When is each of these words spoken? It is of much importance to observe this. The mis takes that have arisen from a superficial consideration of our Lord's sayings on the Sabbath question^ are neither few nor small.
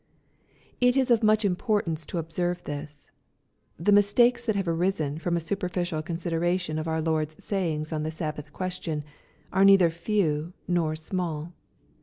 It 0.79 0.97
is 0.97 1.11
of 1.11 1.21
much 1.21 1.45
importance 1.45 2.07
to 2.07 2.17
observe 2.17 2.63
this. 2.63 3.11
The 3.77 3.91
mis 3.91 4.11
takes 4.13 4.43
that 4.47 4.55
have 4.55 4.67
arisen 4.67 5.19
from 5.19 5.37
a 5.37 5.39
superficial 5.39 6.01
consideration 6.01 6.79
of 6.79 6.87
our 6.87 7.03
Lord's 7.03 7.35
sayings 7.43 7.93
on 7.93 8.01
the 8.01 8.09
Sabbath 8.09 8.51
question^ 8.51 9.03
are 9.53 9.63
neither 9.63 9.91
few 9.91 10.53
nor 10.67 10.95
small. 10.95 11.53